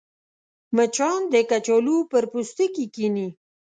[0.75, 3.27] مچان د کچالو پر پوستکي کښېني